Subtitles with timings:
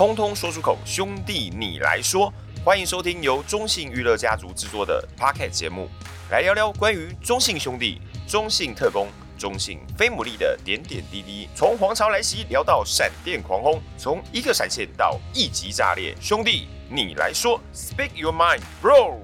[0.00, 2.32] 通通说出口，兄弟你来说。
[2.64, 5.90] 欢迎收听由中信娱乐家族制作的 Pocket 节目，
[6.30, 11.50] 来聊聊关于中信兄弟、中信特工、中信飞牡蛎的点点滴滴。
[11.54, 19.18] 从皇朝来袭聊到闪电狂轰，从一个闪现到一级炸裂，兄弟你来说，Speak your mind, bro。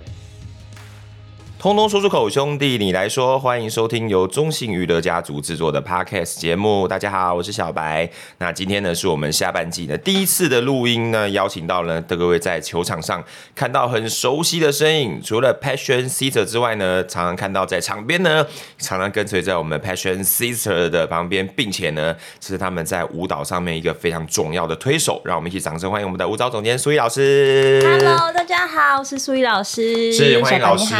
[1.58, 6.86] 通通说出口，兄弟你来说，欢迎收听由中信娱乐家族制作的 Podcast 节目。
[6.86, 8.08] 大家好，我是小白。
[8.38, 13.24] 那今天呢，是我们下半季的第一次的录音呢，邀请到了各位在球场上
[13.54, 15.20] 看到很熟悉的身影。
[15.24, 18.46] 除了 Passion Sister 之外呢，常常看到在场边呢，
[18.78, 25.22] 常常跟随在我们 Passion Sister 的旁边，并且呢，是他们在舞蹈上面一个非常重要的推手。
[25.24, 27.80] 让我们一起掌声欢迎我们的舞蹈总监苏怡老师。
[27.82, 30.12] Hello，大家好，我是苏怡老师。
[30.12, 30.94] 是，欢迎老师。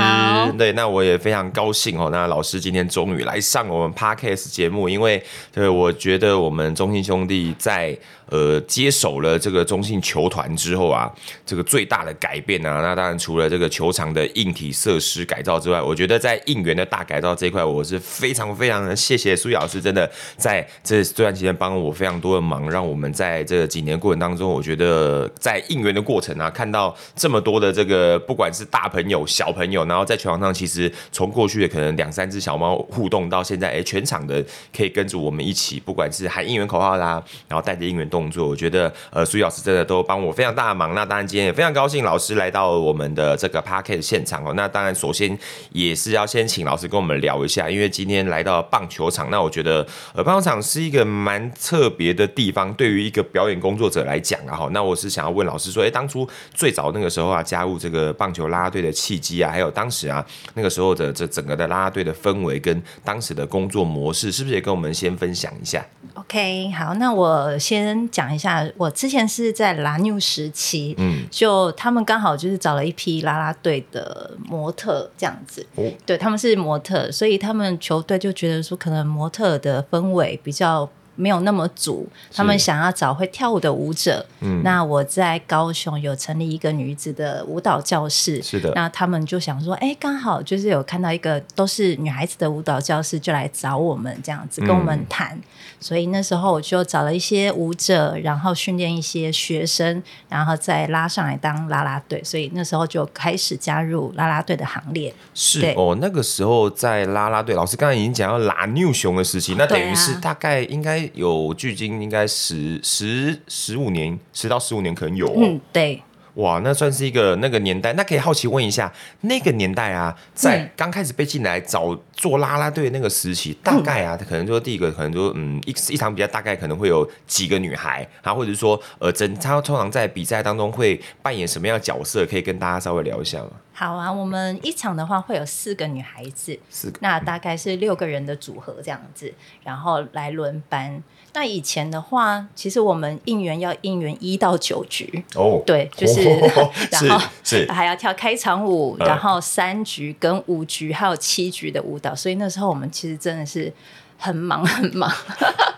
[0.52, 2.08] 对，那我也非常高兴哦。
[2.10, 7.96] 那老师今天终于来上我们 Podcast 节目，因为对，我觉得我们中信兄弟在。
[8.28, 11.08] 呃，接手了这个中信球团之后啊，
[11.44, 34.44] 这个最大的改变啊，那当然除了这个球场的硬体设施改造之外，我觉得在应援的大改造这一块，我是非常非常的谢谢苏老师，真的在这这段期间帮我非常多的忙，让我们在这几年过程当中，我觉得在应援的过程啊，看到这么多的这个不管是大朋友、小朋友，然后在球场上，其实从过去的可能两三只小猫互动到现在，哎，全场的
[34.76, 38.26] 可以跟着我们一起，不管是喊应援口号啦，然后带着应援动。
[38.28, 40.94] 作，我觉得呃，苏老师真的都帮我非常大的忙。
[40.94, 44.52] 那当然，今天也非常高兴，老师来到我们的这个 Podcast 现场哦。
[44.54, 45.38] 那当然，首先
[45.70, 54.68] 也是要先请老师跟我们聊一下，因为今天来到棒球场，那我觉得呃，棒球场是一个蛮特别的地方，对于一个表演工作者来讲啊哈。
[54.72, 68.06] 那我是想要问老师说，哎，当初最早那个时候啊，加入这个棒球啦啦队的契机啊，还有当时啊那个时候的这整个的啦啦队的氛围跟当时的工作模式，是不是也跟我们先分享一下？OK，好，那我先。
[68.10, 80.88] 讲一下，我之前是在 La New 时期，嗯，就他们刚好就是找了一批啦啦队的模特这样子，哦，对，他们是模特，所以他们球队就觉得说，可能模特的氛围比较。
[81.16, 84.24] 没有那么足，他们想要找会跳舞的舞者。
[84.40, 88.42] 嗯，那我在高雄有成立一个女子的舞蹈教室。
[88.42, 95.30] 是的，那他们就想说，哎，刚好就是有看到一个都是女孩子的舞蹈教室，就来找我们这样子跟我们谈。
[95.32, 95.42] 嗯，
[95.80, 102.22] 所以那时候我就找了一些舞者，然后训练一些学生，然后再拉上来当啦啦队。
[102.22, 105.14] 所以那时候就开始加入啦啦队的行列。
[105.32, 111.05] 是哦，那个时候在啦啦队，老师刚才已经讲到拉牛熊的时期，那等于是大概应该。
[111.14, 116.02] 有距今应该十十十五年，十到十五年可能有、嗯，对。
[116.36, 117.92] 哇，那算是一个那个年代。
[117.92, 118.92] 那可以好奇问一下，
[119.22, 132.26] 那个年代啊，在刚开始被进来找做啦啦队的那个时期，嗯、大概啊，可能说第一个可能说，嗯，一一场比赛大概可能会有几个女孩，啊，或者是说，呃，整他通常在比赛当中会扮演什么样的角色？
[132.26, 133.50] 可以跟大家稍微聊一下吗？
[133.72, 139.32] 好啊，我们一场的话会有四个女孩子，四个，那大概是六个人的组合这样子，
[139.64, 141.02] 然后来轮班。
[141.36, 146.26] 那以前的话，其实我们应援要应援一到九局哦，对， 就是，
[146.56, 153.70] 哦、然后是还要跳开场舞，然后三局跟五局还有七局的舞蹈，所以那时候我们其实真的是。
[154.18, 155.12] 很忙 很忙，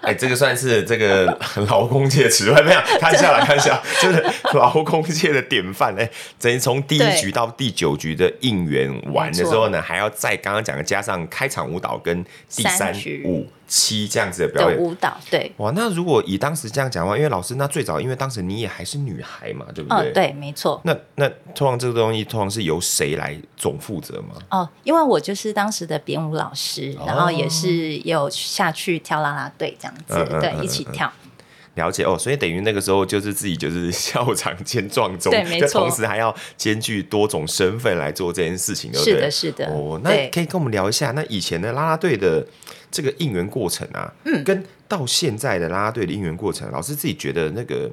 [0.01, 1.27] 哎、欸，这个算是这个
[1.69, 2.81] 劳工界词汇没有？
[3.01, 6.09] 看下来看一下，就是劳工界的典范哎，
[6.41, 12.95] 等于从第一局到第九局的应援完的时候呢，还要再刚刚讲的加上开场舞蹈跟第三
[13.25, 13.45] 五。
[13.69, 15.71] 七这样子的表演的舞蹈，对哇。
[15.77, 20.11] 那如果以当时这样讲的话，因为老师那最早，因为当时你也还是女孩嘛，对不对？
[20.11, 20.81] 嗯、对，没错。
[20.85, 24.35] 那那通常这个东西通常是由谁来总负责吗？
[24.51, 31.13] 哦，因为我就是当时的编舞老师，哦、然后也是有下去跳啦啦队这样子，对，一起跳。
[31.75, 35.83] 了解哦，所以等于那个时候就是自己就是 校长兼撞钟，对，没错。
[35.83, 39.15] 同时还要兼具多种身份来做这件事情，对不对？
[39.15, 39.67] 是的，是的。
[39.67, 42.47] 哦，那可以跟我们聊一下，那以前的啦啦队的。
[42.91, 47.91] 这个应援过程啊，嗯，跟到现在的啦啦队的应援过程，老师自己觉得那个，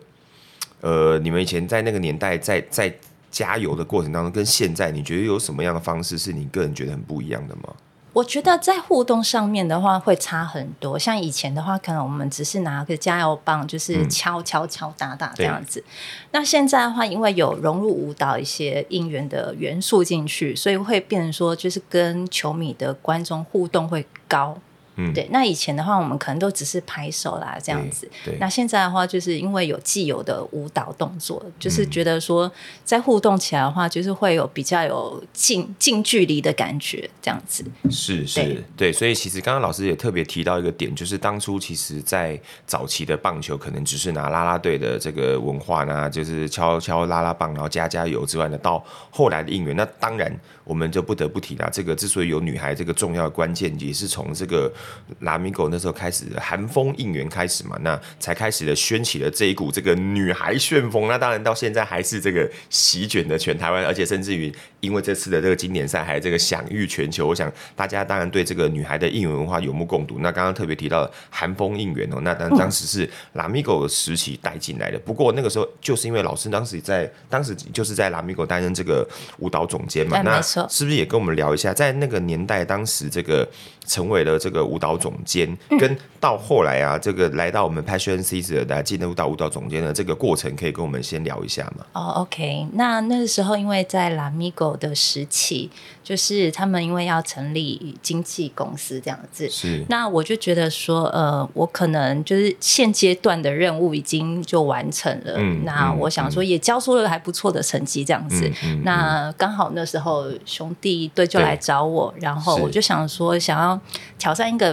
[0.81, 2.93] 呃，你们以前在那个年代在在
[3.29, 7.73] 加油的过程当中，跟现在你觉得有什么样的方式是你个人觉得很不一样的吗？
[8.13, 10.97] 我觉得在互动上面的话会差很多。
[10.97, 15.81] 像以前的话，可能我们只是拿个加油棒，就是敲敲敲打打这样子。
[15.85, 15.91] 嗯、
[16.31, 24.57] 那现在的话，因为有融入舞蹈一些应援的元素进去，所以会变成说，就是跟球迷的观众互动会高。
[24.97, 25.27] 嗯，对。
[25.31, 28.09] 那以前的话，我们可能都只是拍手啦，这样子。
[28.23, 28.37] 对。
[28.39, 32.51] 那现在的话，就是因为有既有的舞蹈动作，就是觉得说
[32.83, 37.65] 在互动起来的话，就是会有比较有近近距离的感觉，这样子。
[37.89, 38.93] 是是对，对。
[38.93, 50.33] 所以其实刚刚老师也特别提到一个点，就是当初其实，在早期的棒球，可能只是拿啦啦队的这个文化呢，就是敲敲啦啦棒，然后加加油之外呢，到后来的应援，那当然
[50.63, 51.69] 我们就不得不提啦。
[51.71, 54.71] 这个之所以有女孩这个重要的关键，也是从这个。
[55.19, 61.07] 拉米狗那时候开始寒风应援开始嘛，那才开始的掀起了这一股这个女孩旋风。
[61.07, 67.27] 那当然到现在还是这个席卷的全台湾，而且甚至于因为这次的这个经典赛还这个享誉全球。
[67.27, 70.17] 我想大家当然对这个女孩的应援文化有目共睹。
[70.19, 74.99] 那刚刚特别提到寒风应援哦，那当当时是拉米狗的时期带进来的。
[74.99, 79.07] 不过那个时候就是因为老师当时在当时就是在拉米狗担任这个
[79.39, 83.47] 舞蹈总监嘛，那是不是也跟我们聊一下，在那个年代当时这个
[83.85, 91.85] 成为了这个舞蹈总监跟到后来啊，这个来到我们 Passion Season 来进入到舞蹈总监的这个过程，可以跟我们先聊一下吗？
[91.93, 95.69] 哦、oh,，OK，那那个时候因为在 Lamigo 的时期，
[96.03, 113.79] 就是他们因为要成立经纪公司这样子，是，那我就觉得说，呃，我可能就是现阶段的任务已经就完成了，嗯，那我想说也交出了还不错的成绩这样子，嗯、那刚好那时候兄弟队就来找我，然后我就想说想要
[114.17, 114.64] 挑战一个。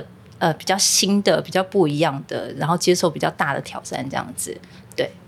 [0.43, 4.61] 呃，比较新的、比较不一样的，然后接受比较大的挑战，这样子，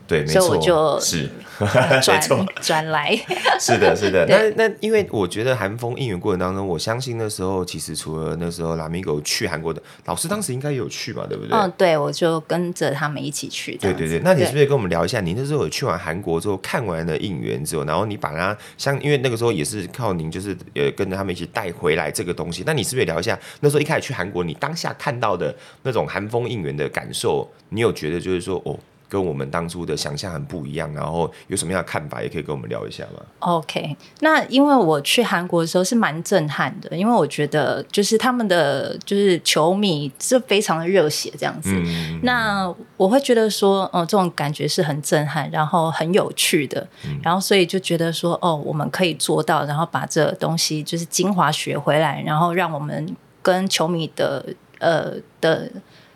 [0.06, 0.24] 对。
[0.24, 1.28] 对，所以我就是
[2.02, 2.20] 转
[2.60, 3.16] 转来，
[3.58, 4.26] 是的，是的。
[4.56, 11.56] 那那因为我觉得韩风应援过程当中，我相信那时候其实除了那时候拉米狗去韩国的老师，当时应该有去吧，对不对？
[11.56, 13.76] 嗯，对，我就跟着他们一起去。
[13.76, 15.20] 对对对，那你是不是跟我们聊一下？
[15.20, 22.62] 你那时候有去完韩国之后，看完了应援之后，然后你把它像，因为那个时候也是靠您，就是呃跟着他们一起带回来这个东西。
[22.66, 27.48] 那你是不是也聊一下那时候一开始去韩国，你当下看到的那种韩风应援的感受？
[27.70, 28.78] 你有觉得就是说哦？
[29.14, 41.70] 跟我们当初的想象很不一样，然后有什么样的看法，也可以跟我们聊一下吗？OK，那因为我去韩国的时候是蛮震撼的，因为我觉得就是他们的就是球迷是非常的热血这样子。
[41.72, 54.44] 嗯、那我会觉得说，哦、呃，这种感觉是很震撼，然后很有趣的，嗯、然后所以就觉得说，哦，我们可以做到，然后把这东西就是精华学回来，然后让我们跟球迷的
[54.81, 55.70] 呃的。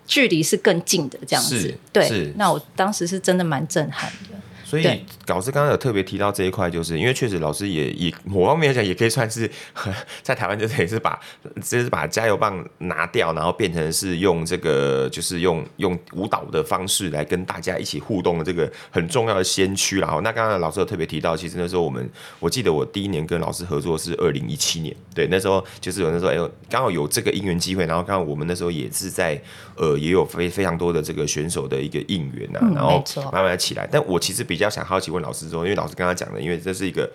[0.08, 4.37] 距离是更近的这样子，对，那我当时是真的蛮震撼的。
[4.68, 4.86] 所以
[5.28, 9.50] 老师刚刚有特别提到这一块，就是因为确实老师也也某方面来讲，也可以算是
[10.22, 11.18] 在台湾就是也是把
[11.62, 19.98] 就是把加油棒拿掉，然后变成是用这个就是用用舞蹈的方式来跟大家一起互动的这个很重要的先驱。
[20.00, 22.06] 然后那刚刚老师有特别提到，其实那时候我们
[22.38, 29.40] 我记得我第一年跟老师合作是二零一七年，对，那时候就是有那时候哎呦刚好有这个应援机会，然后刚好我们那时候也是在
[29.76, 33.88] 呃也有非非常多的这个选手的一个应援啊，然后慢慢起来。
[33.90, 37.08] 但我其实比比较想好奇问老师说，因为老师刚刚讲的，因为这是一个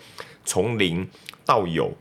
[0.45, 1.05] 从零
[1.45, 1.93] 到有。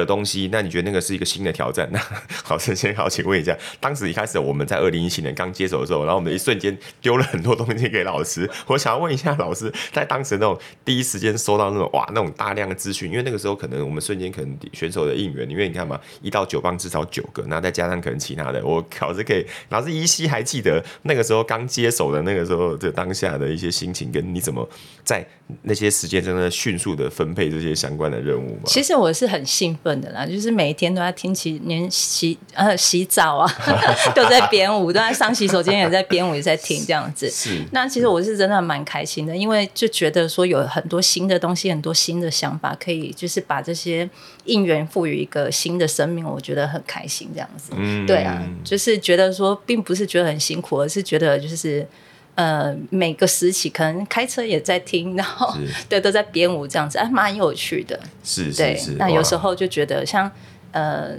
[0.00, 1.88] 的东西，那你觉得那个是一个新的挑战？
[1.92, 2.00] 那
[2.48, 8.48] 老师先好，请问一下，当时一开始我们在二零一七年刚接手的时候，然后我们一瞬间丢了很多东西给老师。
[8.66, 24.68] 我想要问一下老师，在当时那种第一时间收到那种哇那种大量的资讯，因为那个时候可能我们瞬间可能选手的应援，因为你看嘛，一到九棒至少九个，然后再加上可能其他的，我老师可以，老师依稀还记得那个时候刚接手的那个时候的当下的一些心情，跟你怎么
[25.04, 25.24] 在
[25.62, 28.62] 那些时间真的迅速的分配这些相关的任务吗？
[28.66, 33.50] 其实我是很兴奋的啦，就是每一天都在听起，连洗呃洗澡啊
[34.14, 37.30] 都在编舞，都在上洗手间也在编舞，也在听这样子。
[37.30, 44.08] 是，那其实我是真的蛮开心的，因为就觉得说有很多新的东西，很多新的想法，可以就是把这些
[44.44, 47.72] 应援赋予一个新的生命，我觉得很开心这样子。
[47.76, 51.86] 嗯，对啊，就是觉得说，并不是觉得很辛苦，而是觉得就是。
[52.36, 55.52] 呃，每个时期可能开车也在听，然后
[55.90, 57.98] 对都在编舞这样子，还蛮有趣的。
[58.22, 58.92] 是是是。
[58.92, 60.30] 那有时候就觉得像
[60.70, 61.16] 呃，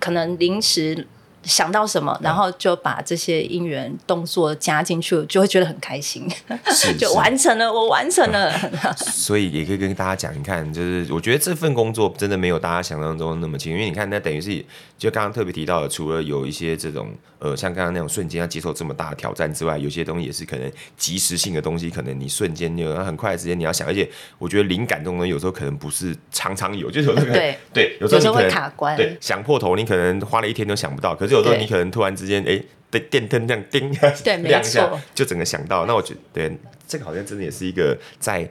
[0.00, 1.06] 可能临时。
[1.48, 6.28] 想到什么，然后就把这些音源动作加进去，就会觉得很开心，
[6.98, 8.52] 就完成了，我完成了。
[8.96, 14.62] 所以也可以跟大家讲，你看，就是我觉得这份工作真的没有大家想象中那么轻，因为你看，那等于是
[14.98, 24.06] 就刚刚特别提到的，除了有一些这种呃，像刚刚那种瞬间要接受这么大的挑战之外，有些东西也是可能即时性的东西，可能你瞬间有很快的时间你要想，而且
[24.38, 31.37] 我觉得灵感这种东西有时候可能不是常常有，就是有时候对对，有时候会卡关，对，想破头，你可能花了一天都想不到，可是。
[31.38, 33.92] 有时候你可能突然之间，哎，对，电灯这样叮，
[34.24, 35.86] 对， 亮一下，就整个想到。
[35.86, 38.42] 那我觉得，对，这个好像真的也是一个在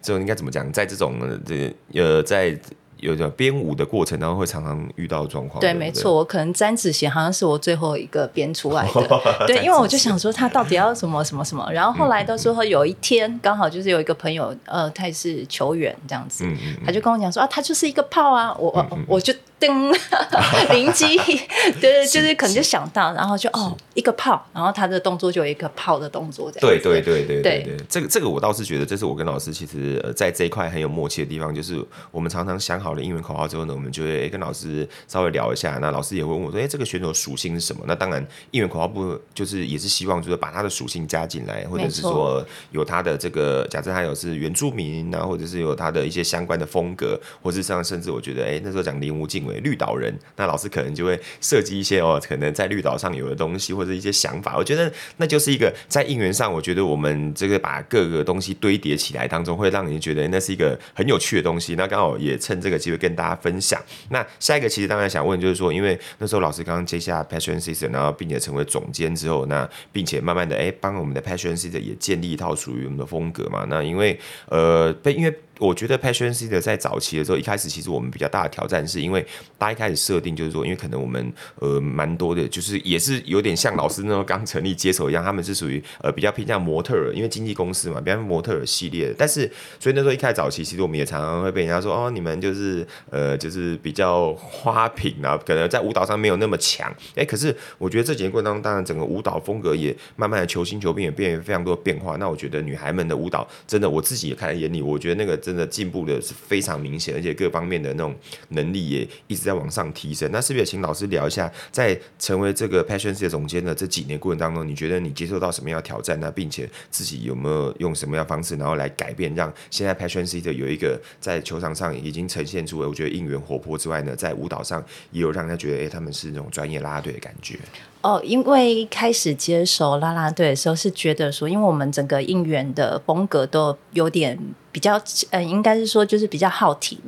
[0.00, 1.14] 这种应该怎么讲，在这种
[1.46, 2.58] 这呃，在
[3.02, 5.60] 有的编舞的过程当中会常常遇到状况。
[5.60, 9.20] 对，没错，我可能詹子贤好像是我最后一个编出来的。
[9.46, 16.46] 对，因为我就想说他到底要什么什么什么，然后后来到最后有一天刚好就是有一个朋友，呃，他也是球员这样子，
[16.86, 19.34] 他就跟我讲说啊，他就是一个炮啊，我我我就。
[19.62, 19.96] 噔，
[20.74, 21.16] 灵机，
[21.80, 26.68] 对，就是可能就想到，然后就哦，一个炮，然后他的动作就有一个炮的动作，这样。
[26.68, 31.80] 对对对对对对，这个这个我倒是觉得，这是我跟老师其实呃在这一块很有默契的地方，就是
[32.10, 37.84] 我们常常想好了英文口号之后呢，我们就会跟老师稍微聊一下，那老师也会问我说，哎，这个选手属性是什么？
[37.86, 49.42] 那当然，英文口号不就是也是希望就是把他的属性加进来，或者是说有他的这个假设他有是原住民啊，或者是有他的一些相关的风格，或者是像甚至我觉得，哎，那时候讲林无敬。
[49.42, 54.56] 绿岛人，那老师可能就会设计一些哦，可能在绿岛上有的东西或者一些想法。
[54.56, 61.74] 我觉得那就是一个在应援上，我觉得我们这个把各个东西堆叠起来当中，会让人觉得那是一个很有趣的东西。
[61.74, 63.80] 那刚好也趁这个机会跟大家分享。
[64.10, 73.64] 那下一个其实当然想问，就是说，因为那时候老师刚刚接下 Passion Season，然后并且成为总监之后，那并且慢慢的哎帮我们的 Passion Season 也建立一套属于我们的风格嘛。
[73.68, 75.32] 那因为呃因为。
[75.58, 79.24] 我觉得 Passion C 的在早期的时候，一开始其实我们比较大的挑战是因为
[79.58, 89.14] 大家一开始设定就是说，因为可能我们呃蛮多的，就是也是有点像老师那种刚成立接手一样，他们是属于呃比较偏向模特儿，因为经纪公司嘛，比较模特儿系列。
[89.16, 96.92] 但是所以那时候一开始早期，其实我们也常常会被人家说哦，你们就是呃就是比较花瓶啊，可能在舞蹈上没有那么强。
[97.14, 102.16] 哎、可是我觉得这几年过程当中，当然整个舞蹈风格也慢慢的求新求变，也变得非常多变化。
[102.16, 105.52] 那我觉得女孩们的舞蹈真的，我自己也看在眼里，我觉得那个真。
[105.52, 108.16] 的进步的是非常明显，而且各方面的那种
[108.48, 110.26] 能力也一直在往上提升。
[110.32, 116.32] 那是不是也请老师聊一下，在成为这个 Passion Seeder 总监的这几年过程当中，你觉得你接受到什么样的挑战呢？
[116.32, 127.58] 并且自己有没有用什么样的方式，然后来改变，让现在 Passion Seeder 有一个在球场上已经呈现出了我觉得应援活泼之外呢，在舞蹈上也有让人家觉得，哎、他们是那种专业啦啦队的感觉。
[128.02, 134.36] 哦，因为一开始接手啦啦队的时候，是觉得说，因为我们整个应援的风格都有点
[134.72, 136.98] 比较，呃，应该是说就是比较耗体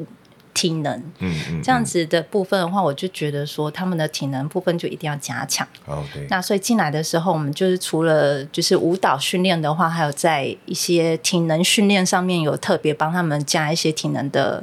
[0.55, 5.67] 体能，嗯嗯，这样子的部分的话，我就觉得说他们的体能部分就一定要加强。
[5.87, 14.63] OK，那所以进来的时候，我们就是除了就是舞蹈训练的话，还有在一些体能训练上面有特别帮他们加一些体能的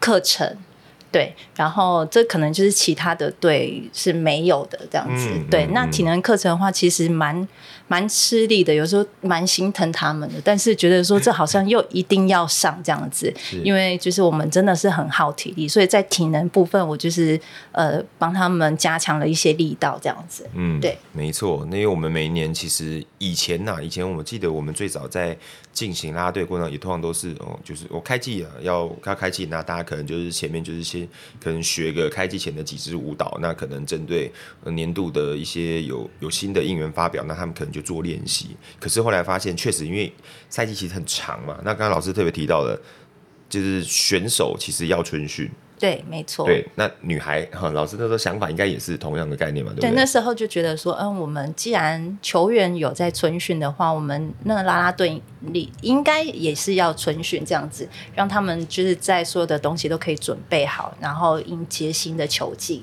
[0.00, 0.56] 课程。
[1.12, 5.28] 对，然后这可能就是其他的队是没有的这样子。
[5.30, 7.46] 嗯、对，嗯、那体能课程的话，其实蛮
[7.86, 17.38] 蛮吃力的，有时候蛮心疼他们的，但是觉得说这好像又一定要上这样子，因为就是我们真的是很耗体力，所以在体能部分，我就是
[17.72, 20.48] 呃帮他们加强了一些力道这样子。
[20.54, 21.66] 嗯，对，没错。
[21.70, 25.36] 那因为我们每一年其实以前呐、啊，以前我记得我们最早在
[25.72, 31.08] 进行啦啦队过程也通常都是哦，就是我开季啊要要开季，那大家可能就是前面就是先。
[31.40, 34.30] 可能学个开季前的几支舞蹈，那可能针对
[34.66, 38.56] 年度的一些有有新的应援发表，那他们可能就做练习。
[38.78, 40.12] 可是后来发现，确实因为
[40.48, 42.80] 赛季其实很长嘛，那刚刚老师特别提到的，
[43.48, 45.50] 就是选手其实要春训。
[45.82, 46.46] 对，没错。
[46.46, 49.90] 对，那女孩哈，老师那时候想法应该也是同样的概念嘛，对不对？
[49.90, 62.82] 对，那时候就觉得说，嗯，我们既然球员有在春训的话，我们那个啦啦队里应该也是要春训这样子，让他们就是在所有的东西都可以准备好，然后迎接新的球季。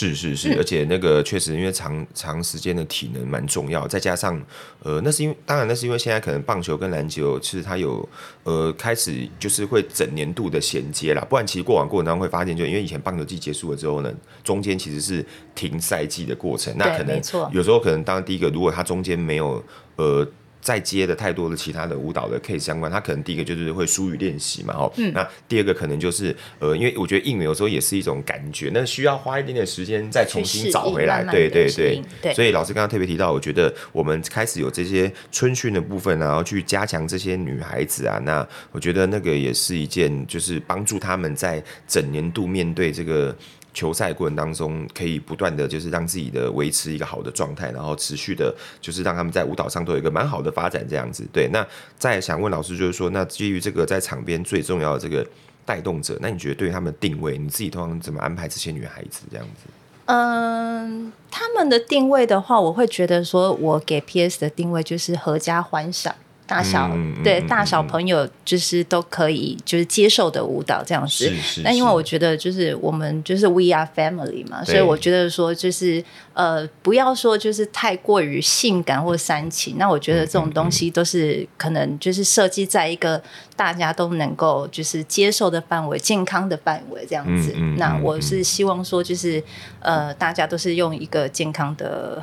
[0.00, 0.04] 对。
[0.04, 4.44] 是是是，而且那个确实，因为长长时间的体能蛮重要，再加上
[4.82, 8.08] 呃，那是因为当然那是因为现在可能棒球跟篮球其实它有
[8.42, 15.24] 呃开始就是会整年度的衔接啦，不然其实过往过程当中会发现，就因为以前棒球季结束了之后呢，中间其实是
[15.54, 17.16] 停赛季的过程，那可能
[17.52, 19.62] 有时候可能当第一个，如果它中间没有
[19.96, 20.26] 呃。
[20.64, 25.12] 再接的太多的其他的舞蹈的 case 相关，他可能第一个就是会疏于练习嘛，哈、嗯。
[25.12, 31.22] 那第二个可能就是呃，因为我觉得应援有时候也是一种感觉，那需要花一点点时间再重新找回来。
[31.24, 32.32] 对对对，对。
[32.32, 43.36] 所以老师刚刚特别提到，我觉得我们开始有这些春训的部分，然后去加强这些女孩子啊，那我觉得那个也是一件，就是帮助他们在整年度面对这个。
[43.74, 51.26] 球赛过程当中，可以不断的就是让自己的维持一个好的状态，然后持续的，就是让他们在舞蹈上都有一个蛮好的发展，这样子。
[51.32, 51.66] 对，那
[51.98, 55.26] 再想问老师，就是说，那基于这个在场边最重要的这个
[55.66, 59.68] 带动者，那你觉得对他们的定位，你自己通常怎么安排这些女孩子这样子？
[60.06, 66.14] 嗯，他们的定位的话，我会觉得说，我给 PS 的定位就是合家欢赏。
[66.46, 71.32] 大小、嗯、对、嗯、大小朋友就是都可以就是接受的舞蹈这样子。
[71.62, 79.76] 那因为我觉得就是我们就是 We are family 嘛，所以我觉得说就是呃不要说就是太过于性感或煽情。
[79.78, 83.22] 那我觉得这种东西都是可能就是设计在一个
[83.56, 87.54] 大家都能够就是接受的范围、健康的范围这样子。
[87.78, 89.42] 那我是希望说就是
[89.80, 92.22] 呃大家都是用一个健康的。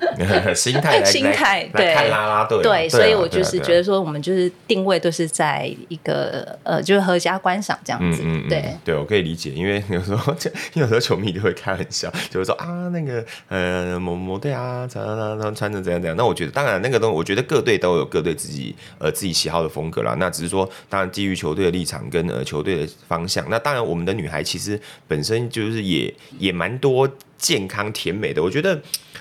[0.54, 10.34] 心态，心态，对，看啦啦队，对，所以我就是觉得说，我们就是定位都是在一个呃，就是合家观赏这样子，嗯对，对我可以理解，因为有时候，
[10.74, 16.16] 有时候球迷就会开玩笑，就会说啊，那个呃，某某队啊，怎样怎样穿着怎样怎样。
[16.16, 20.14] 那我觉得，当然那个东西，我觉得各队都有各队自己呃自己喜好的风格啦。
[20.18, 23.46] 那只是说，当然基于球队的立场跟呃球队的方向。
[23.48, 28.80] 那当然，我们的女孩其实本身就是也也蛮多健康甜美的，我觉得。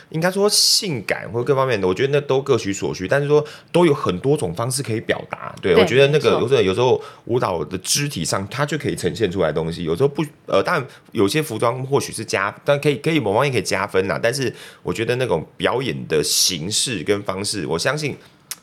[0.09, 3.07] 应该说性感或者各方面的，我觉得那都各取所需。
[3.07, 5.53] 但是说都有很多种方式可以表达。
[5.61, 9.83] 对，对我觉得那个有时候有时候舞蹈的肢体上，它就可以呈现出来的东西。
[9.83, 14.19] 有时候不呃，当然有些服装或许是加，但可以可以某方面可以加分呐。
[14.21, 18.17] 但是我觉得那种表演的形式跟方式，我相信。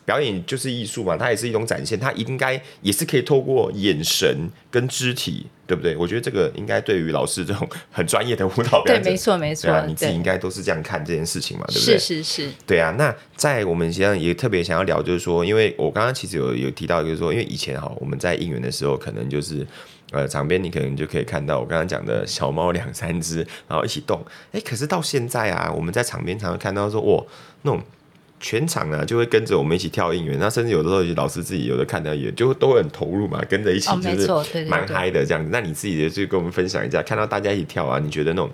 [0.07, 5.97] 表演就是艺术嘛，它也是一种展现，它应该也是可以透过眼神跟肢体，对不对？
[5.97, 11.99] 我觉得这个应该对于老师这种很专业的舞蹈表演，对，没错没错，啊，你自己应该都是这样看这件事情嘛，对不对？
[11.99, 12.95] 是是是，对啊。
[12.97, 19.67] 那在我们现在也特别想要聊，就是说，因为我刚刚其实有有提到，就是说，因为以前哈我们在应援的时候，可能就是
[20.13, 24.25] 呃场边你可能就可以看到我刚刚讲的小猫两三只，然后一起动。
[24.53, 27.25] 哎，可是到现在啊，我们在场边常常看到说，哇，
[27.63, 27.83] 那种。
[28.39, 35.49] 全场呢就会跟着我们一起跳应援，那甚至有的时候老师自己有的看到也就都会很投入嘛，跟着一起就是蛮嗨的这样子。
[35.51, 38.51] 那你自己就跟我们分享一下，看到大家一起跳啊，你觉得那种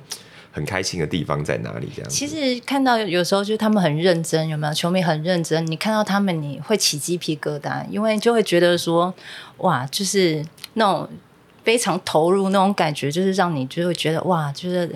[0.52, 1.88] 很开心的地方在哪里？
[1.96, 2.08] 这样。
[2.08, 4.72] 其实看到有时候就是他们很认真，有没有？
[4.72, 9.12] 球迷很认真，你看到他们你会起鸡皮疙瘩，因为就会觉得说
[9.58, 11.08] 哇，就是那种
[11.64, 14.88] 非常投入那种感觉，就是让你就会觉得哇，就是。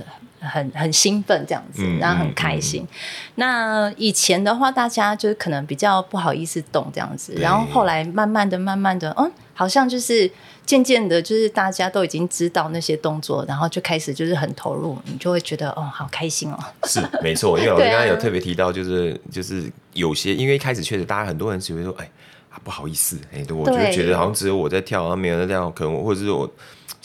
[0.46, 2.82] 很很兴奋这样子，然后很开心。
[2.82, 10.30] 嗯嗯嗯、那以前的话，大家就是可能比较不好意思动这样子，然后后来慢慢的、慢慢的，嗯，好像就是
[10.64, 16.58] 渐渐的，就是大家都已经知道那些动作，然后就开始就是很投入，你就会觉得哦，好开心哦。
[16.84, 22.08] 是没错，因为老师 刚刚有特别提到，就是、啊、就是有些因为一开始确实大家很多人只会说，哎
[22.50, 26.50] 啊不好意思，哎，我就觉得好像只有我在跳，然后没有人在跳，可能或者是我。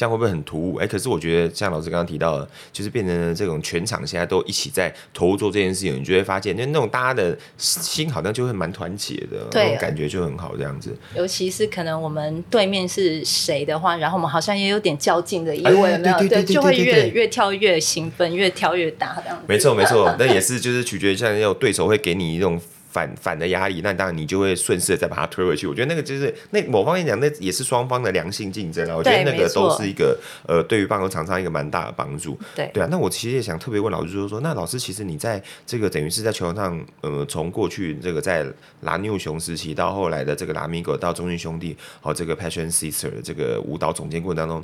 [0.02, 0.78] 这样会不会很突兀？
[0.78, 10.98] 哎、欸，可是我觉得像老师刚刚提到的，就是变成了这种全场现在都一起在投入做这件事情，你就会发现，就那种大家的心好像就会蛮团结的，那种感觉就很好，这样子。
[11.16, 16.18] 尤其是可能我们对面是谁的话，然后我们好像也有点较劲的意味，没有？
[16.28, 19.44] 对，就会越越跳越兴奋，越跳越大这样子。
[19.48, 22.60] 没错，没错， 那也是就是取决于像有对手会给你一种。
[22.92, 25.66] 反反的压力，那当然你就会顺势的再把它推回去。
[25.66, 28.96] 我觉得那个就是那某方面讲，那也是双方的良性竞争啊。
[28.98, 32.38] 我觉得那个都是一个呃，对于棒球场上一个蛮大的帮助。
[32.54, 38.46] 对对啊，那我其实也想特别问老师，就是说，那老师其实你在这个等于是在球场上，呃，从过去这个在
[38.82, 44.64] 拉牛熊时期到后来的这个拉米狗到中信兄弟，好这个 Passion Sister 的这个舞蹈总监过程当中，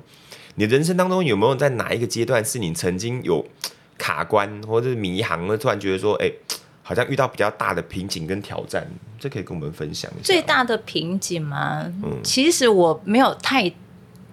[0.55, 3.45] 你人生当中有没有在哪一个阶段是你曾经有
[3.97, 6.33] 卡关或者是迷航，突然觉得说，哎、欸？
[6.87, 8.87] 好像遇到比较大的瓶颈跟挑战，
[9.19, 10.23] 这可以跟我们分享一下。
[10.23, 11.83] 最大的瓶颈吗？
[12.01, 13.69] 嗯，其实我没有太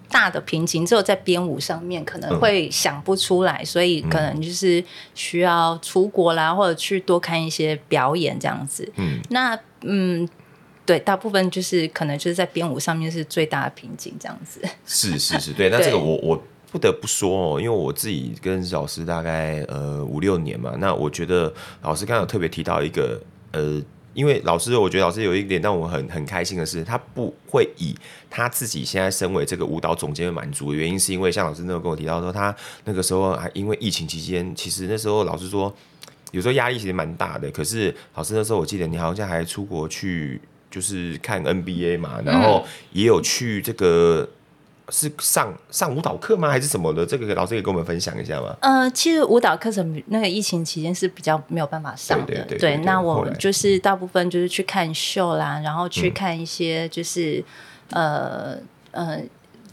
[0.07, 4.81] 大的瓶颈，只有在编舞上面可能会想不出来，嗯，所以可能就是
[5.13, 8.89] 需要出国啦，或者去多看一些表演这样子。
[8.95, 10.25] 嗯，那嗯，
[10.85, 14.61] 对，大部分就是可能就是在编舞上面是最大的瓶颈这样子。
[14.85, 15.69] 是是是，对。
[15.69, 16.43] 那这个我我。
[16.71, 23.17] 不得不说哦，因为我自己跟老师大概呃五六年嘛，那我觉得老师刚刚有特别提到一个
[23.53, 23.81] 呃，
[24.13, 27.95] 因为老师我觉得老师有一点让我很很开心的是，他不会以
[28.29, 35.73] 他自己现在身为这个舞蹈总监的满足的原因，是因为像老师那时候跟我提到说，他那个时候还因为疫情期间，其实那时候老师说
[36.31, 40.41] 有时候压力其实蛮大的，可是老师那时候我记得你好像还出国去
[40.75, 44.29] 就是看 NBA 嘛，然后也有去这个。
[44.89, 46.47] 是上上舞蹈课吗？
[46.47, 47.03] 还是什么的？
[47.03, 48.55] 这个老师可以跟我们分享一下吗？
[48.61, 52.25] 呃，其实舞蹈课程那个疫情期间是比较没有办法上的。
[52.27, 57.43] 对，对，对，对，对，那我们就是大部分就是去看秀啦，然后去看一些就是、
[57.93, 58.61] 嗯、
[58.91, 59.23] 呃呃。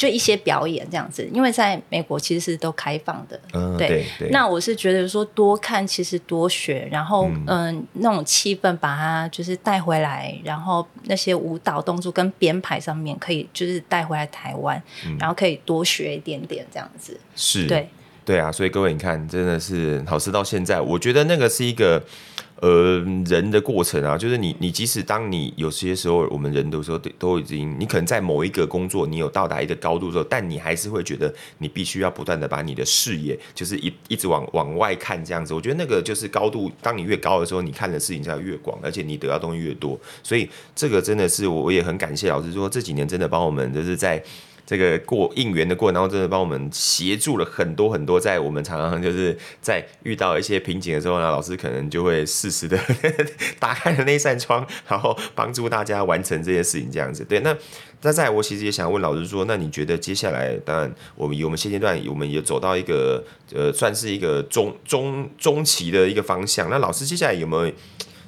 [0.02, 4.04] 就一些表演这样子，因为在美国其实是都开放的，嗯、对。
[4.32, 17.16] 那我是觉得说多看其实多学，然后嗯、呃，那种气氛把它就是带回来，然后那些舞蹈动作跟编排上面可以就是带回来台湾、嗯，然后可以多学一点点这样子。
[17.36, 17.88] 是，对，
[18.24, 18.50] 对啊。
[18.50, 22.02] 所以各位你看，真的是老师到现在，我觉得那个是一个。
[22.62, 35.52] 呃人的过程啊，就是你你即使当你有些时候，我们人的时候都已经，你可能在某一个工作你有到达一个高度之后，但你还是会觉得你必须要不断的把你的视野就是一一直往往外看这样子。
[35.52, 39.98] 我觉得那个就是高度，当你越高的时候，你看的事情就要越广，而且你得到东西越多。
[40.22, 44.22] 所以这个真的是我也很感谢老师说这几年真的帮我们就是在。
[44.64, 52.78] 这个过应援的过程当中，真的帮我们协助了很多很多，在我们常常就是在遇到一些瓶颈的时候呢，老师可能就会适时的
[53.58, 57.24] 打开了那扇窗，然后帮助大家完成这些事情，这样子。
[57.24, 57.56] 对，那
[58.02, 66.70] 那在我其实也想问老师说，那你觉得接下来，当然我们以我们现阶段，我们也走到一个呃，算是一个中中中期的一个方向。
[66.70, 67.72] 那老师接下来有没有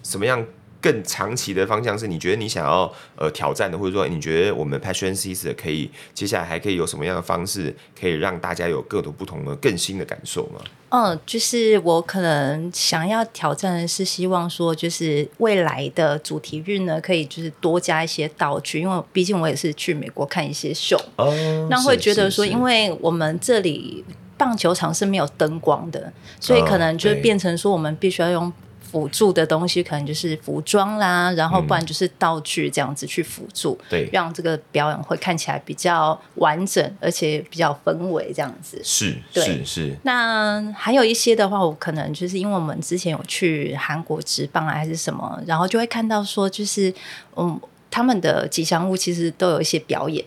[0.02, 0.44] 什么样？
[0.84, 10.60] 更长期的方向是你觉得你想要呃挑战的，或者说你觉得我们 Passion Seeds 可以接下来还可以有什么样的方式，可以让大家有各种不同的更新的感受吗？
[10.90, 24.04] 嗯，就是我可能想要挑战的是，希望说就是未来的主题日呢，可以就是多加一些道具，因为毕竟我也是去美国看一些秀，哦，那会觉得说，因为我们这里
[24.36, 28.52] 棒球场是没有灯光的，所以可能就变成说我们必须要用。
[28.94, 38.80] 辅助的东西可能就是服装啦，然后不然就是道具这样子去辅助，嗯、对，让这个表演会看起来比较完整，而且比较氛围这样子。
[38.84, 39.96] 是，对是是。
[40.04, 46.94] 那还有一些的话，我可能就是因为我们之前有去韩国职棒啊，还是什么，然后就会看到说，就是
[47.34, 50.24] 嗯，他们的吉祥物其实都有一些表演。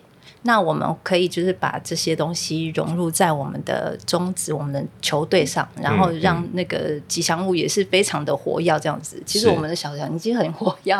[0.48, 9.22] 那我们可以就是把这些东西融入在我们的宗旨、我们的球队上，然后让那个吉祥物也是非常的活跃这样子。
[9.26, 10.96] 其实我们的小强已经很活跃，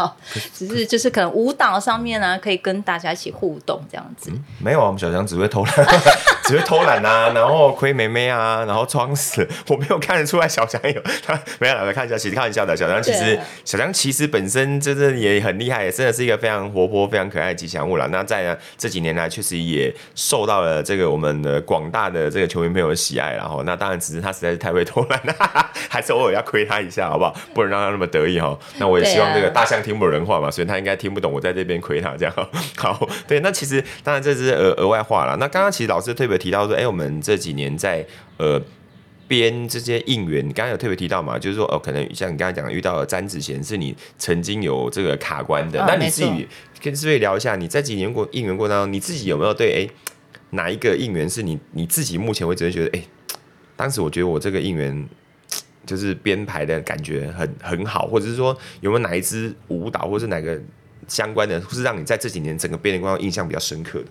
[0.52, 4.30] 只是就是可能舞蹈上面呢、啊，可以跟大家一起互动这样子。
[4.30, 5.74] 嗯、没有啊，我们小强只会偷懒，
[6.44, 9.48] 只会偷懒啊， 然后亏妹妹啊，然后装死。
[9.68, 12.76] 我没有看得出来小强有 他没有来看一下，其实开玩笑的。
[12.76, 18.06] 小强其实小强其实本身真的也很厉害，也真的是一个非常活泼、非常可爱的吉祥物了。
[18.08, 25.32] 那在这几年来，确实也受到了这个我们的广大的这个球迷朋友的喜爱，然后那当然只是他实在是太会偷懒了，
[25.88, 27.32] 还是偶尔要亏他一下，好不好？
[27.54, 28.58] 不能让他那么得意哈。
[28.78, 32.34] 那我也希望这个大象听不懂人话嘛，所以他应该听不懂我在这边亏他这样。
[32.76, 35.36] 好， 对，那其实当然这是额额外话了。
[35.36, 38.04] 那刚刚其实老师特别提到说，哎，我们这几年在
[38.38, 38.60] 呃
[39.28, 46.48] 编这些应援，你刚刚有特别提到嘛，就是说哦，可能像你刚才讲遇到的詹子贤是你曾经有这个卡关的，那你自己。
[46.80, 49.90] 跟四位聊一下，你在几年过应援过程当中，你自己有没有对哎、欸、
[50.50, 53.08] 哪一个应援是你你自己目前为止觉得哎、欸，
[53.74, 55.08] 当时我觉得我这个应援
[55.84, 60.56] 就是编排的感觉很很好，或者是说有没有哪一支舞蹈或是哪个
[61.08, 64.06] 相关的，或是让你在这几年整个编年过程印象比较深刻的？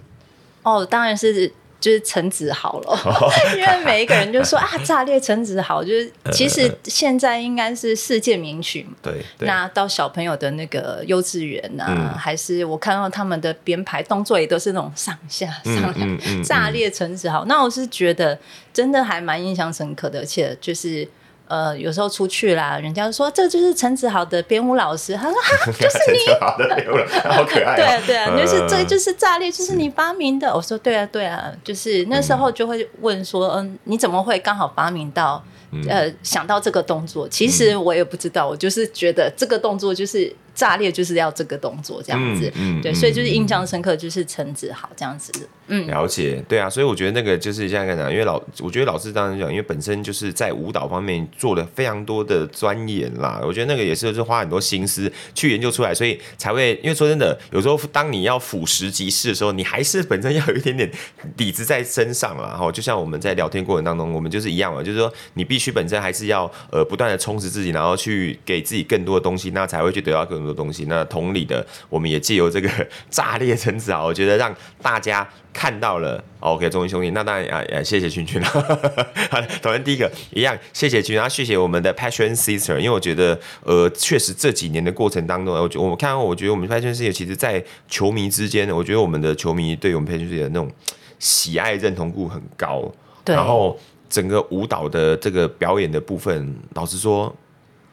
[0.64, 1.52] 哦，当然是。
[1.80, 3.00] 就是陈子豪了，
[3.56, 8.96] 因为每一个人就说啊，炸裂陈子豪，就是其实现在应该是世界名曲嘛。
[9.02, 17.46] 对，那到小朋友的那个幼稚园啊，嗯、还是我看到他们的编排动作也都是那种上下上下，嗯嗯嗯、炸裂陈子豪。
[17.46, 18.38] 那我是觉得
[18.74, 21.08] 真的还蛮印象深刻的，而且就是。
[21.48, 27.76] 呃，有时候出去啦，人家说这就是陈子豪的编舞老师，他说哈，就是你，好的编舞老师，好可爱、哦。
[27.76, 30.54] 对啊，对啊，嗯、就是这就是炸裂，就是你发明的。
[30.54, 37.28] 我说对啊，对啊，就是那时候就会问说，嗯、呃，你怎么会刚好发明到，嗯、呃，想到这个动作？
[37.30, 40.36] 其实我也不知道，我就是觉得这个动作就是。
[40.58, 45.32] 炸裂就是要这个动作这样子，对，所以就是印象深刻，就是陈子豪这样子，
[45.68, 60.90] 了解，对啊，所以我觉得那个就是像刚才，因为老，我觉得老师当然讲，因为本身就是在舞蹈方面做了非常多的钻研啦，我觉得那个也是就是花很多心思去研究出来，所以才会，因为说真的，有时候当你要俯拾即是的时候，你还是本身要有一点点
[61.36, 62.58] 底子在身上啦。
[62.58, 70.48] 哈，就像我们在聊天过程当中，我们就是一样嘛，就是说你必须本身还是要呃不断的充实自己，然后去给自己更多的东西，那才会去得到更多。
[70.48, 72.70] 的东西，那同理的，我们也借由这个
[73.12, 76.24] 炸裂陈子豪，我觉得让大家看到了。
[76.39, 78.48] OK，中信兄弟，那当然啊，谢谢君君了。
[79.32, 90.72] 好，首先第一个一样，谢谢君，然后谢谢我们的 Passion Sister，因为我觉得，呃，确实这几年的过程当中，我觉我看到，我觉得我们 Passion Sister 其实，在球迷之间，我觉得我们的球迷对我们 Passion Sister 的那种
[91.17, 92.93] 喜爱认同度很高。
[93.26, 93.36] 对。
[93.36, 93.76] 然后
[94.08, 97.36] 整个舞蹈的这个表演的部分，老实说。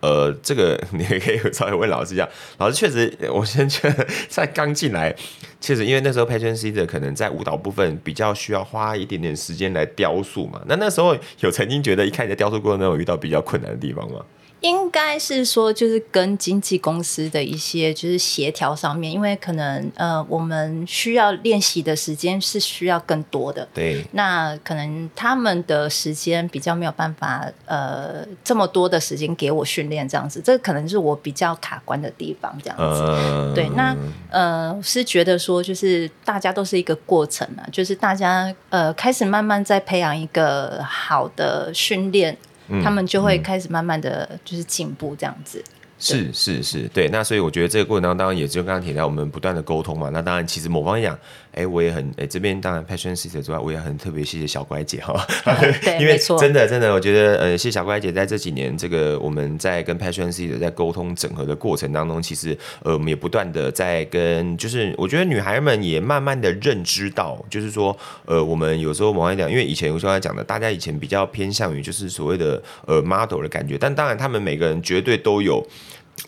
[0.04, 2.28] 呃，这个你也可以稍微问老师一下。
[2.58, 5.14] 老师确实，我先觉得在刚进来，
[5.62, 10.60] 确实因为那时候 Patron C 的可能在舞蹈部分比较需要花一点点时间来雕塑嘛。
[10.66, 14.20] 那那时候有曾经觉得一开始在雕塑过程中有遇到比较困难的地方吗？
[14.64, 23.68] 应该是说，就是跟经纪公司的一些就是协调上面，因为可能呃，我们需要练习的时间是需要更多的。
[23.74, 33.02] 对，那可能他们的时间比较没有办法呃这么多的时间给我训练这样子，这可能是我比较卡关的地方这样子。
[33.02, 33.94] 呃、对，那
[34.30, 42.38] 呃是觉得说，就是大家都是一个过程啊，就是大家呃开始慢慢在培养一个好的训练。
[42.82, 45.62] 他们就会开始慢慢的就是进步这样子。
[45.98, 47.08] 是是是，对。
[47.08, 50.10] 那所以我觉得这个过程当中，当然也就刚刚提到我们不断的沟通嘛。
[50.12, 51.18] 那当然，其实某方面讲，
[51.52, 55.14] 哎，我也很哎这边当然 Passion Sister 之外，我也很特别谢谢小乖姐哈。
[55.82, 75.64] 对，因为真的真的，我觉得呃，谢谢小乖姐在这几年这个我们在跟 Passion Sister 在沟通整合的过程当中，其实呃我们也不断的在跟，就是我觉得女孩们也慢慢的认知到，就是说呃我们有时候某方面讲，因为以前我刚才讲的，大家以前比较偏向于就是所谓的呃 model 的感觉，但当然他们每个人绝对都有。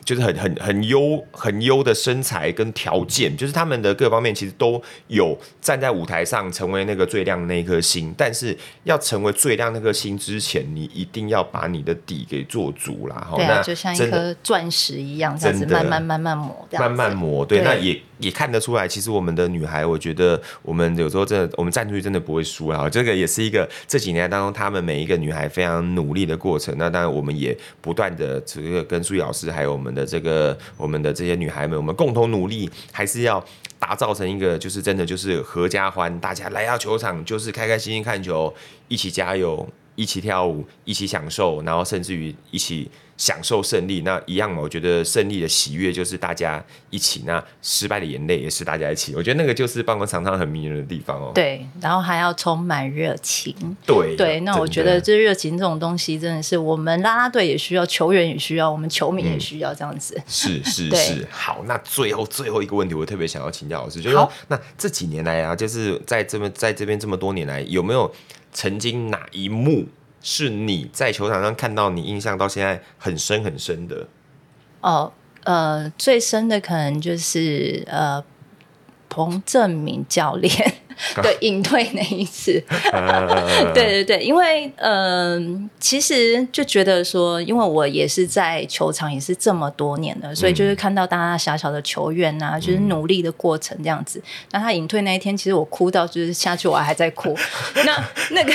[0.04, 8.14] 就是很很很优很优的身材跟条件，就是他们的各方面其实都有站在舞台上成为那个最亮的那颗星。
[8.16, 13.28] 但是要成为最亮那颗星之前，你一定要把你的底给做足啦。
[13.34, 17.44] 对啊，就像一颗钻石一样，这样子慢慢慢慢磨，慢慢磨。
[17.44, 22.88] 对那也也看得出来，其实我们的女孩，我觉得我们有时候真的，我们站出去真的不会输啊。
[22.88, 26.72] 这个也是一个这几年当中，她们每一个女孩非常努力的过程。
[26.78, 29.96] 那当然，我们也不断的这个跟苏老师还有我们。
[29.96, 33.42] 的这个，我们的这些女孩们，我们共同努力，还是要
[33.78, 38.54] 打造成一个，就是真的就是合家欢，大家来到球场就是开开心心看球，
[38.88, 42.90] 一起加油，一起跳舞，一起享受，然后甚至于一起。
[43.16, 44.60] 享受胜利，那一样嘛？
[44.60, 49.14] 我觉得胜利的喜悦就是大家一起，那失败的眼泪也是大家一起。
[49.14, 51.32] 我觉得那个就是棒球场上很迷人的地方哦。
[51.34, 53.54] 对，然后还要充满热情。
[53.86, 60.14] 对对，那我觉得这热情这种东西真的是我们啦啦队也需要，球员也需要，我们球迷也需要这样子。
[60.16, 68.12] 嗯、是是是，好，那最后最后一个问题，我特别想要请教老师，就是说，那这几年来啊，就是在这边在这边这么多年来，有没有
[68.52, 69.86] 曾经哪一幕？
[70.28, 74.08] 是你在球场上看到你印象到现在很深很深的
[74.80, 75.12] 哦，
[75.44, 78.24] 呃，最深的可能就是呃，
[79.08, 80.50] 彭正明教练。
[81.22, 82.62] 对， 隐退那一次，
[83.74, 94.22] 对对对，因为嗯、呃，其实就觉得说，因为我也是在球场也是这么多年了，所以就是看到大大小小的球员啊，就是努力的过程这样子。
[94.50, 97.36] 那他隐退那一天，其实我哭到就是下去，我还在哭。
[97.84, 98.52] 那那个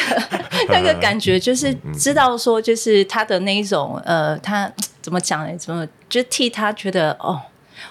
[0.69, 5.57] 那个感觉就是知道说，就是他的那一种呃，他怎么讲呢？
[5.57, 7.39] 怎么就替他觉得哦。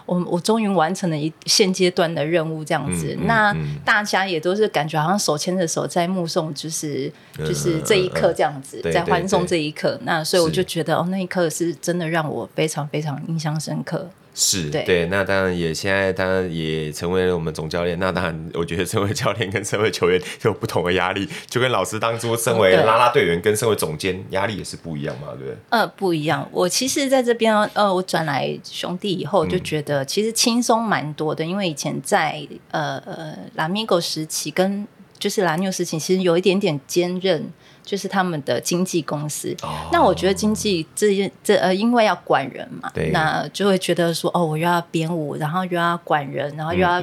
[0.07, 9.99] 我我终于完成了一现阶段的任务，这样子，嗯嗯、那大家也都是感觉好像手牵着手在目送，就是、嗯、就是这一刻这样子，嗯、在欢送这一刻。
[10.05, 14.09] 那所以我就觉得，哦，那一刻是真的让我非常非常印象深刻。
[14.35, 17.99] 是对，对，那当然也现在当然也成为了我们总教练。
[17.99, 25.57] 那当然，我觉得身为教练跟身为球员有不同的压力，就跟老师当初身为啦啦队员跟身为总监压力也是不一样嘛，对不对？
[25.71, 26.49] 呃，不一样。
[26.53, 34.87] 我其实在这边呃，我转来兄弟以后就觉得其实轻松蛮多的，嗯、因为以前在呃呃拉米狗时期跟
[35.21, 37.53] 就是拉纽时期，其实有一点点兼任。
[37.83, 47.01] 就是他们的经纪公司，哦、那我觉得经纪这这呃，因为要管人嘛，那就会觉得说，哦，我又要编舞，然后又要管人，然后又要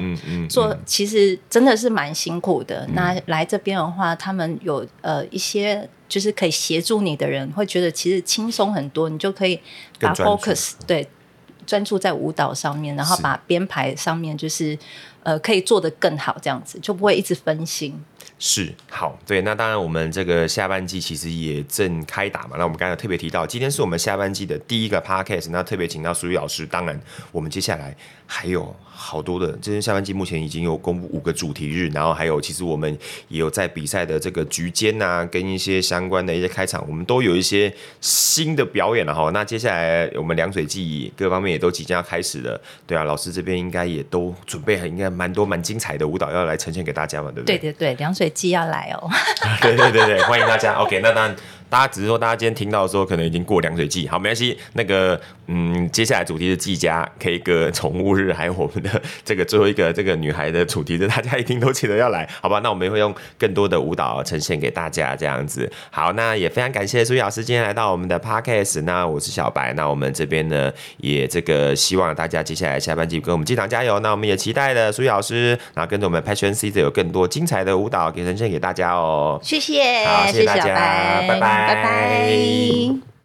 [0.48, 2.86] 做，嗯嗯嗯、其实真的是蛮辛苦的。
[2.86, 9.60] 嗯、那来这边的话，他们有呃一些就是可以协助你的人，会觉得其实轻松很多，你就可以
[9.98, 11.06] 把 focus 对
[11.66, 14.78] 专注在舞蹈上面，然后把编排上面就，是
[15.28, 18.02] 呃可以做得更好，这样子就不会一直分心。
[18.38, 22.56] 是好，对，那当然我们这个下半季其实也正开打嘛。
[22.56, 26.64] 那我们刚才特别提到，今天是我们下半季的第一个 podcast，那特别请到苏玉老师。
[26.64, 26.98] 当然，
[27.30, 27.94] 我们接下来
[28.26, 39.30] 还有好多的，这些下半季目前已经有公布五个主题日，然后还有其实我们也有在比赛的这个局间啊，跟一些相关的一些开场，我们都有一些新的表演了哈。
[39.32, 47.58] 那接下来我们凉水季各方面也都即将要开始了，对啊，老师这边应该也都准备很应该蛮多蛮精彩的舞蹈要来呈现给大家嘛，对不对？
[47.58, 48.28] 对对对，凉水。
[48.38, 49.10] 季要来哦，
[49.60, 50.74] 对对对对，欢迎大家。
[50.74, 51.36] OK，那当然。
[51.70, 54.58] 大家只是说，大家今天听到的时候，可能已经过凉水季，好，没关系。
[54.74, 62.60] 那个，嗯，接下来主题是季家 K 歌宠物日，还有我们的这个最后一个这个女孩的主题的，大家一定都记得要来， 好吧？
[62.62, 65.70] 那我们也会用更多的舞蹈呈现给大家，这样子。
[65.90, 68.82] 好，那也非常感谢书毅老师今天来到我们的 Podcast。
[68.82, 73.98] 那我是小白，那我们这边呢，也这个希望大家接下来下半季跟我们机场加油。
[74.00, 79.38] 那我们也期待的书毅老师，然后跟着我们 Passion Sister 有更多精彩的舞蹈给呈现给大家哦。
[79.42, 80.74] 谢谢，好，谢谢大家，
[81.28, 81.57] 拜拜。
[81.66, 83.17] 拜拜。